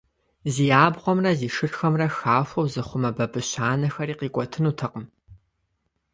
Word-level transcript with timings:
Зи 0.53 0.65
абгъуэмрэ 0.83 1.31
зи 1.39 1.47
шырхэмрэ 1.55 2.07
«хахуэу» 2.15 2.71
зыхъумэ 2.73 3.09
бабыщ 3.17 3.51
анэхэри 3.69 4.15
къикӀуэтынутэкъым. 4.19 5.05